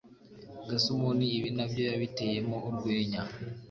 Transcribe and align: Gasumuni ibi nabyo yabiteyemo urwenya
Gasumuni 0.69 1.25
ibi 1.37 1.49
nabyo 1.57 1.81
yabiteyemo 1.89 2.57
urwenya 2.67 3.21